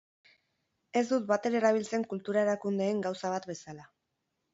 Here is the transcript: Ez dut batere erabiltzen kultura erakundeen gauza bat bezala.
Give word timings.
Ez 1.01 1.03
dut 1.09 1.27
batere 1.31 1.59
erabiltzen 1.59 2.05
kultura 2.13 2.41
erakundeen 2.45 3.05
gauza 3.05 3.31
bat 3.35 3.47
bezala. 3.51 3.87